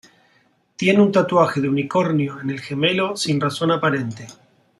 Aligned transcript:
Tiene 0.77 0.99
un 0.99 1.11
tatuaje 1.11 1.61
de 1.61 1.69
unicornio 1.69 2.39
en 2.41 2.49
el 2.49 2.59
gemelo 2.59 3.15
sin 3.15 3.39
razón 3.39 3.69
aparente. 3.69 4.25